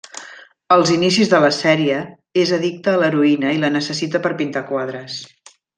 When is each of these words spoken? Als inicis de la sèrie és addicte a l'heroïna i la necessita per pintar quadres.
Als 0.75 0.91
inicis 0.93 1.29
de 1.33 1.41
la 1.43 1.51
sèrie 1.59 1.99
és 2.45 2.55
addicte 2.59 2.97
a 2.97 3.01
l'heroïna 3.03 3.55
i 3.59 3.63
la 3.67 3.73
necessita 3.79 4.27
per 4.29 4.37
pintar 4.43 4.69
quadres. 4.73 5.25